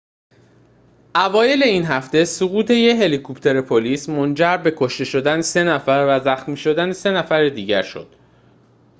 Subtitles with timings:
[1.15, 6.57] اوایل این هفته سقوط یک هلیکوپتر پلیس منجر به کشته شدن سه نفر و زخمی
[6.57, 8.15] شدن سه نفر دیگر شد